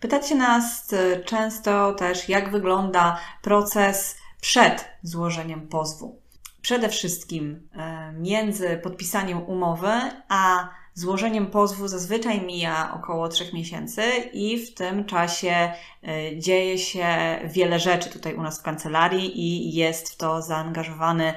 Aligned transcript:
Pytacie 0.00 0.34
nas 0.34 0.92
e, 0.92 1.24
często 1.24 1.92
też, 1.92 2.28
jak 2.28 2.50
wygląda 2.50 3.20
proces 3.42 4.18
przed 4.40 4.88
złożeniem 5.02 5.68
pozwu. 5.68 6.20
Przede 6.62 6.88
wszystkim 6.88 7.68
e, 7.72 8.12
między 8.12 8.80
podpisaniem 8.82 9.42
umowy 9.42 9.92
a 10.28 10.68
złożeniem 10.94 11.46
pozwu 11.46 11.88
zazwyczaj 11.88 12.40
mija 12.40 12.94
około 12.94 13.28
trzech 13.28 13.52
miesięcy 13.52 14.02
i 14.32 14.66
w 14.66 14.74
tym 14.74 15.04
czasie 15.04 15.72
e, 16.02 16.38
dzieje 16.38 16.78
się 16.78 17.06
wiele 17.44 17.80
rzeczy 17.80 18.10
tutaj 18.10 18.34
u 18.34 18.42
nas 18.42 18.60
w 18.60 18.62
kancelarii 18.62 19.40
i 19.40 19.74
jest 19.74 20.10
w 20.10 20.16
to 20.16 20.42
zaangażowany 20.42 21.34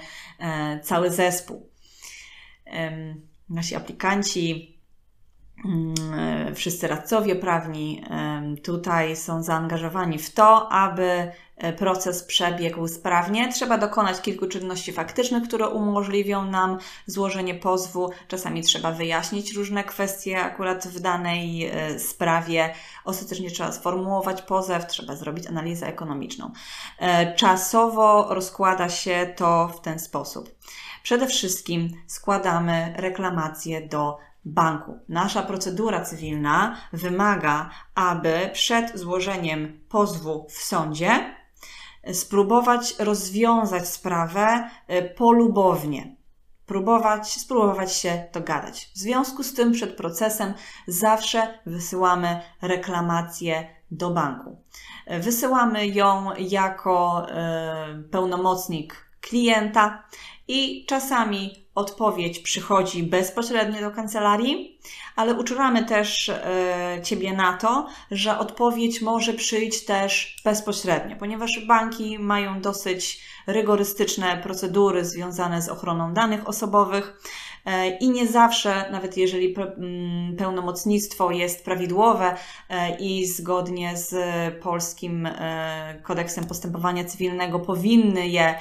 cały 0.84 1.10
zespół. 1.12 1.70
Nasi 3.50 3.76
aplikanci 3.76 4.78
wszyscy 6.56 6.88
radcowie 6.88 7.36
prawni 7.36 8.04
tutaj 8.64 9.16
są 9.16 9.44
zaangażowani 9.44 10.20
w 10.20 10.34
to, 10.34 10.72
aby 10.72 11.32
e, 11.58 11.74
proces 11.74 12.24
przebiegł 12.24 12.88
sprawnie. 12.88 13.54
Trzeba 13.54 13.78
dokonać 13.78 14.22
kilku 14.22 14.48
czynności 14.48 14.94
faktycznych, 14.94 15.44
które 15.44 15.68
umożliwią 15.70 16.46
nam 16.46 16.78
złożenie 17.06 17.56
pozwu. 17.56 18.10
Czasami 18.28 18.62
trzeba 18.62 18.92
wyjaśnić 18.92 19.54
różne 19.54 19.84
kwestie 19.84 20.40
akurat 20.40 20.88
w 20.88 21.00
danej 21.00 21.66
e, 21.66 22.00
sprawie. 22.00 22.74
Ostatecznie 23.06 23.52
trzeba 23.52 23.72
sformułować 23.72 24.42
pozew, 24.42 24.88
trzeba 24.88 25.16
zrobić 25.16 25.48
analizę 25.48 25.88
ekonomiczną. 25.88 26.52
E, 27.00 27.36
czasowo 27.36 28.34
rozkłada 28.34 28.90
się 28.90 29.34
to 29.36 29.68
w 29.68 29.82
ten 29.82 30.00
sposób. 30.00 30.56
Przede 31.04 31.28
wszystkim 31.28 31.90
składamy 32.08 32.94
reklamację 32.98 33.88
do 33.88 34.18
banku. 34.46 35.00
Nasza 35.10 35.42
procedura 35.42 36.06
cywilna 36.06 36.76
wymaga, 36.94 37.70
aby 37.96 38.50
przed 38.54 39.00
złożeniem 39.00 39.80
pozwu 39.90 40.48
w 40.50 40.58
sądzie 40.58 41.36
spróbować 42.14 42.96
rozwiązać 43.00 43.88
sprawę 43.88 44.70
e, 44.88 45.02
polubownie. 45.02 46.16
Próbować, 46.66 47.34
spróbować 47.34 47.94
się 47.96 48.24
dogadać. 48.34 48.92
W 48.96 48.98
związku 48.98 49.44
z 49.44 49.54
tym 49.54 49.72
przed 49.72 49.98
procesem 49.98 50.54
zawsze 50.88 51.60
wysyłamy 51.66 52.42
reklamację 52.62 53.68
do 53.92 54.10
banku. 54.10 54.62
Wysyłamy 55.20 55.88
ją 55.88 56.36
jako 56.38 57.28
y, 57.30 58.04
pełnomocnik 58.04 59.11
klienta 59.22 60.04
i 60.48 60.86
czasami 60.86 61.62
odpowiedź 61.76 62.40
przychodzi 62.40 63.04
bezpośrednio 63.04 63.82
do 63.82 63.92
kancelarii, 63.92 64.80
ale 65.16 65.34
uczulamy 65.34 65.86
też 65.86 66.30
e, 66.30 67.00
Ciebie 67.04 67.34
na 67.34 67.58
to, 67.58 67.88
że 68.12 68.40
odpowiedź 68.40 69.02
może 69.02 69.34
przyjść 69.34 69.86
też 69.86 70.42
bezpośrednio, 70.46 71.16
ponieważ 71.16 71.66
banki 71.68 72.20
mają 72.20 72.62
dosyć 72.62 73.22
rygorystyczne 73.48 74.38
procedury 74.38 75.06
związane 75.06 75.62
z 75.62 75.70
ochroną 75.70 76.14
danych 76.14 76.48
osobowych. 76.48 77.22
E, 77.66 77.90
I 77.90 78.10
nie 78.10 78.28
zawsze, 78.28 78.92
nawet 78.92 79.18
jeżeli 79.18 79.56
mm, 79.56 80.36
pełnomocnictwo 80.38 81.32
jest 81.32 81.66
prawidłowe 81.66 82.36
e, 82.70 82.98
i 83.00 83.28
zgodnie 83.28 83.98
z 83.98 84.16
polskim 84.64 85.30
kodeksem 86.04 86.44
postępowania 86.44 87.06
cywilnego 87.06 87.60
powinny 87.60 88.28
je 88.28 88.56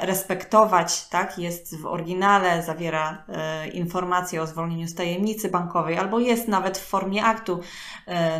respektować, 0.00 1.08
tak, 1.08 1.38
jest 1.38 1.80
w 1.80 1.86
oryginale, 1.86 2.62
zawiera 2.62 3.24
informacje 3.72 4.42
o 4.42 4.46
zwolnieniu 4.46 4.88
z 4.88 4.94
tajemnicy 4.94 5.48
bankowej, 5.48 5.98
albo 5.98 6.18
jest 6.18 6.48
nawet 6.48 6.78
w 6.78 6.86
formie 6.86 7.24
aktu 7.24 7.60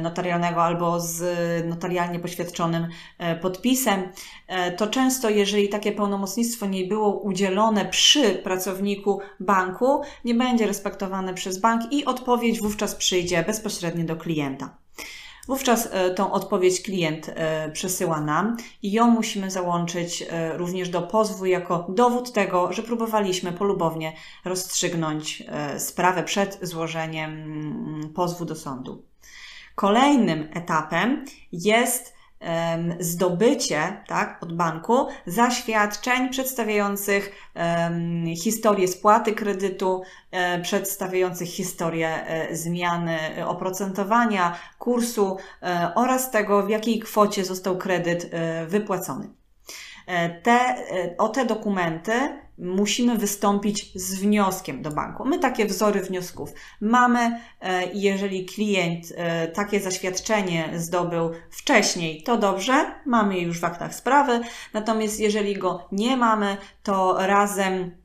notarialnego, 0.00 0.62
albo 0.62 1.00
z 1.00 1.24
notarialnie 1.66 2.18
poświadczonym 2.18 2.88
podpisem, 3.42 4.12
to 4.76 4.86
często, 4.86 5.30
jeżeli 5.30 5.68
takie 5.68 5.92
pełnomocnictwo 5.92 6.66
nie 6.66 6.84
było 6.84 7.20
udzielone 7.20 7.84
przy 7.84 8.30
pracowniku 8.30 9.20
banku, 9.40 9.73
banku 9.74 10.02
nie 10.24 10.34
będzie 10.34 10.66
respektowane 10.66 11.34
przez 11.34 11.58
bank 11.58 11.92
i 11.92 12.04
odpowiedź 12.04 12.60
wówczas 12.60 12.94
przyjdzie 12.94 13.42
bezpośrednio 13.42 14.04
do 14.04 14.16
klienta. 14.16 14.76
Wówczas 15.48 15.88
e, 15.92 16.10
tą 16.10 16.32
odpowiedź 16.32 16.82
klient 16.82 17.28
e, 17.28 17.70
przesyła 17.70 18.20
nam 18.20 18.56
i 18.82 18.92
ją 18.92 19.10
musimy 19.10 19.50
załączyć 19.50 20.22
e, 20.22 20.56
również 20.56 20.88
do 20.88 21.02
pozwu 21.02 21.46
jako 21.46 21.86
dowód 21.88 22.32
tego, 22.32 22.72
że 22.72 22.82
próbowaliśmy 22.82 23.52
polubownie 23.52 24.12
rozstrzygnąć 24.44 25.42
sprawę 25.78 26.22
przed 26.22 26.58
złożeniem 26.62 27.30
mm, 27.30 28.12
pozwu 28.14 28.44
do 28.44 28.56
sądu. 28.56 29.02
Kolejnym 29.74 30.48
etapem 30.52 31.24
jest 31.52 32.13
zdobycie 33.00 34.02
tak, 34.06 34.42
od 34.42 34.56
banku 34.56 35.06
zaświadczeń 35.26 36.28
przedstawiających 36.28 37.32
historię 38.42 38.88
spłaty 38.88 39.32
kredytu, 39.32 40.02
e, 40.30 40.60
przedstawiających 40.60 41.48
historię 41.48 42.26
e, 42.26 42.56
zmiany 42.56 43.18
oprocentowania, 43.46 44.58
kursu 44.78 45.36
e, 45.62 45.92
oraz 45.94 46.30
tego, 46.30 46.62
w 46.62 46.68
jakiej 46.68 47.00
kwocie 47.00 47.44
został 47.44 47.78
kredyt 47.78 48.28
e, 48.32 48.66
wypłacony. 48.66 49.28
E, 50.06 50.40
te, 50.40 50.52
e, 50.52 51.16
o 51.18 51.28
te 51.28 51.44
dokumenty 51.44 52.43
musimy 52.58 53.18
wystąpić 53.18 53.92
z 53.94 54.14
wnioskiem 54.14 54.82
do 54.82 54.90
banku. 54.90 55.24
My 55.24 55.38
takie 55.38 55.66
wzory 55.66 56.00
wniosków 56.00 56.52
mamy 56.80 57.40
e, 57.60 57.92
i 57.92 58.00
jeżeli 58.00 58.46
klient 58.46 59.12
takie 59.54 59.80
zaświadczenie 59.80 60.70
zdobył 60.76 61.30
wcześniej, 61.50 62.22
to 62.22 62.36
dobrze, 62.36 62.94
mamy 63.06 63.36
je 63.36 63.42
już 63.42 63.60
w 63.60 63.64
aktach 63.64 63.94
sprawy, 63.94 64.40
natomiast 64.72 65.20
jeżeli 65.20 65.54
go 65.54 65.88
nie 65.92 66.16
mamy, 66.16 66.56
to 66.82 67.26
razem 67.26 67.96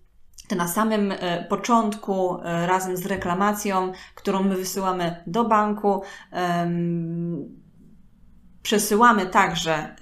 na 0.55 0.67
samym 0.67 1.13
początku, 1.49 2.37
razem 2.43 2.97
z 2.97 3.05
reklamacją, 3.05 3.91
którą 4.15 4.43
my 4.43 4.55
wysyłamy 4.55 5.23
do 5.27 5.45
banku, 5.45 6.01
przesyłamy 8.63 9.25
także 9.25 9.95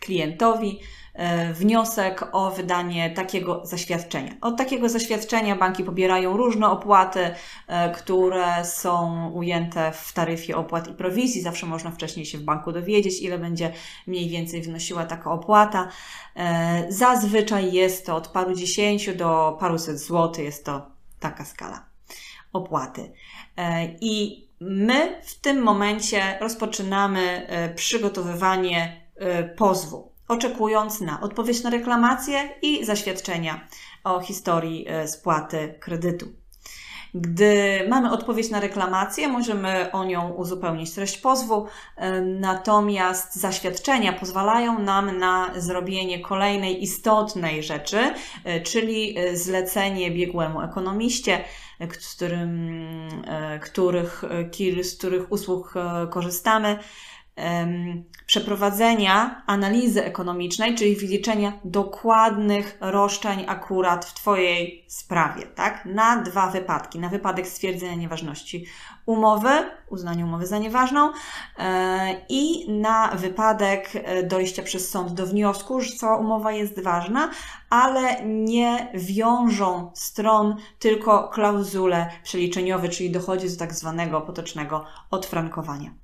klientowi 0.00 0.78
E, 0.78 1.01
wniosek 1.54 2.28
o 2.32 2.50
wydanie 2.50 3.10
takiego 3.10 3.60
zaświadczenia. 3.64 4.32
Od 4.40 4.56
takiego 4.56 4.88
zaświadczenia 4.88 5.56
banki 5.56 5.84
pobierają 5.84 6.36
różne 6.36 6.70
opłaty, 6.70 7.30
e, 7.68 7.90
które 7.90 8.64
są 8.64 9.26
ujęte 9.34 9.92
w 9.92 10.12
taryfie 10.12 10.56
opłat 10.56 10.88
i 10.88 10.94
prowizji. 10.94 11.42
Zawsze 11.42 11.66
można 11.66 11.90
wcześniej 11.90 12.26
się 12.26 12.38
w 12.38 12.42
banku 12.42 12.72
dowiedzieć, 12.72 13.22
ile 13.22 13.38
będzie 13.38 13.72
mniej 14.06 14.28
więcej 14.28 14.62
wynosiła 14.62 15.04
taka 15.04 15.32
opłata. 15.32 15.88
E, 16.36 16.86
zazwyczaj 16.88 17.72
jest 17.72 18.06
to 18.06 18.16
od 18.16 18.28
paru 18.28 18.54
dziesięciu 18.54 19.14
do 19.14 19.56
paruset 19.60 19.98
złotych, 19.98 20.44
jest 20.44 20.64
to 20.64 20.86
taka 21.20 21.44
skala 21.44 21.86
opłaty. 22.52 23.12
I 24.00 24.46
my 24.60 25.20
w 25.24 25.40
tym 25.40 25.62
momencie 25.62 26.38
rozpoczynamy 26.40 27.46
przygotowywanie 27.76 29.06
pozwu 29.56 30.11
oczekując 30.28 31.00
na 31.00 31.20
odpowiedź 31.20 31.62
na 31.62 31.70
reklamację 31.70 32.48
i 32.62 32.84
zaświadczenia 32.84 33.68
o 34.04 34.20
historii 34.20 34.84
e, 34.88 35.08
spłaty 35.08 35.74
kredytu. 35.80 36.26
Gdy 37.14 37.86
mamy 37.88 38.10
odpowiedź 38.10 38.50
na 38.50 38.60
reklamację, 38.60 39.28
możemy 39.28 39.92
o 39.92 40.04
nią 40.04 40.30
uzupełnić 40.30 40.94
treść 40.94 41.18
pozwu, 41.18 41.66
e, 41.96 42.20
natomiast 42.20 43.36
zaświadczenia 43.36 44.12
pozwalają 44.12 44.78
nam 44.78 45.18
na 45.18 45.50
zrobienie 45.56 46.20
kolejnej 46.20 46.82
istotnej 46.82 47.62
rzeczy, 47.62 48.14
e, 48.44 48.60
czyli 48.60 49.16
zlecenie 49.34 50.10
biegłemu 50.10 50.60
ekonomiście, 50.60 51.44
których, 53.62 54.24
z 54.82 54.98
których 54.98 55.32
usług 55.32 55.74
korzystamy 56.10 56.78
przeprowadzenia 58.26 59.42
analizy 59.46 60.04
ekonomicznej, 60.04 60.74
czyli 60.74 60.96
wyliczenia 60.96 61.52
dokładnych 61.64 62.78
roszczeń 62.80 63.44
akurat 63.48 64.04
w 64.04 64.14
Twojej 64.14 64.84
sprawie, 64.88 65.42
tak? 65.42 65.84
Na 65.84 66.22
dwa 66.22 66.50
wypadki. 66.50 66.98
Na 66.98 67.08
wypadek 67.08 67.46
stwierdzenia 67.46 67.94
nieważności 67.94 68.66
umowy, 69.06 69.50
uznania 69.88 70.24
umowy 70.24 70.46
za 70.46 70.58
nieważną 70.58 71.12
e, 71.58 72.16
i 72.28 72.72
na 72.72 73.08
wypadek 73.08 73.90
e, 73.94 74.22
dojścia 74.22 74.62
przez 74.62 74.90
sąd 74.90 75.12
do 75.12 75.26
wniosku, 75.26 75.80
że 75.80 75.92
cała 75.92 76.16
umowa 76.16 76.52
jest 76.52 76.82
ważna, 76.82 77.30
ale 77.70 78.24
nie 78.24 78.88
wiążą 78.94 79.90
stron 79.94 80.56
tylko 80.78 81.28
klauzule 81.28 82.10
przeliczeniowe, 82.22 82.88
czyli 82.88 83.10
dochodzi 83.10 83.50
do 83.50 83.56
tak 83.56 83.74
zwanego 83.74 84.20
potocznego 84.20 84.84
odfrankowania. 85.10 86.02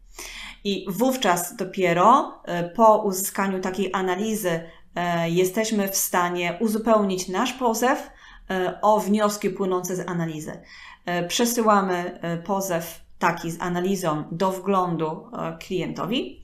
I 0.64 0.86
wówczas 0.88 1.56
dopiero 1.56 2.40
e, 2.44 2.64
po 2.70 3.02
uzyskaniu 3.02 3.60
takiej 3.60 3.90
analizy 3.94 4.60
e, 4.94 5.30
jesteśmy 5.30 5.88
w 5.88 5.96
stanie 5.96 6.58
uzupełnić 6.60 7.28
nasz 7.28 7.52
pozew 7.52 8.10
e, 8.50 8.78
o 8.82 9.00
wnioski 9.00 9.50
płynące 9.50 9.96
z 9.96 10.08
analizy. 10.08 10.62
Przesyłamy 11.28 12.20
pozew 12.44 13.00
taki 13.18 13.50
z 13.50 13.60
analizą 13.60 14.24
do 14.32 14.52
wglądu 14.52 15.26
klientowi. 15.60 16.42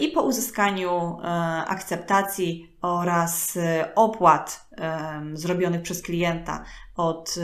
I 0.00 0.08
po 0.08 0.22
uzyskaniu 0.22 1.18
akceptacji 1.66 2.76
oraz 2.82 3.58
opłat 3.94 4.68
zrobionych 5.32 5.82
przez 5.82 6.02
klienta 6.02 6.64
od 6.96 7.34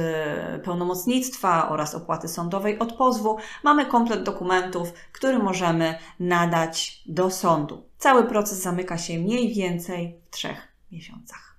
pełnomocnictwa 0.65 1.69
oraz 1.69 1.95
opłaty 1.95 2.29
sądowej 2.29 2.79
od 2.79 2.93
pozwu, 2.93 3.37
mamy 3.65 3.87
komplet 3.87 4.23
dokumentów, 4.23 4.93
który 5.13 5.39
możemy 5.39 5.99
nadać 6.21 7.03
do 7.07 7.31
sądu. 7.31 7.85
Cały 7.99 8.25
proces 8.25 8.63
zamyka 8.63 8.99
się 8.99 9.19
mniej 9.19 9.55
więcej 9.55 10.21
w 10.27 10.31
trzech 10.31 10.69
miesiącach. 10.93 11.50